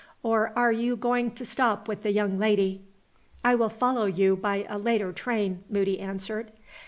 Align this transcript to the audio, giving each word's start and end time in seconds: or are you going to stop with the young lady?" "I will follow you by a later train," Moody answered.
or 0.23 0.51
are 0.57 0.71
you 0.71 0.95
going 0.95 1.29
to 1.29 1.45
stop 1.45 1.87
with 1.87 2.01
the 2.01 2.11
young 2.11 2.39
lady?" 2.39 2.81
"I 3.45 3.53
will 3.53 3.69
follow 3.69 4.07
you 4.07 4.35
by 4.35 4.65
a 4.67 4.79
later 4.79 5.13
train," 5.13 5.63
Moody 5.69 5.99
answered. 5.99 6.51